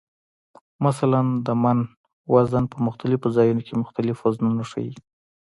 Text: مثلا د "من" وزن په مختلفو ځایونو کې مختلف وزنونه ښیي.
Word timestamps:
مثلا 0.85 1.21
د 1.45 1.47
"من" 1.63 1.79
وزن 2.33 2.63
په 2.71 2.77
مختلفو 2.87 3.27
ځایونو 3.35 3.61
کې 3.67 3.73
مختلف 3.83 4.17
وزنونه 4.21 4.63
ښیي. 4.71 4.93